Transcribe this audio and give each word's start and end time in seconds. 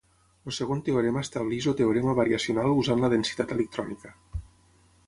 El 0.51 0.53
segon 0.59 0.79
teorema 0.87 1.23
estableix 1.25 1.67
el 1.73 1.75
teorema 1.83 2.17
variacional 2.21 2.77
usant 2.81 3.05
la 3.05 3.13
densitat 3.17 3.57
electrònica. 3.59 4.17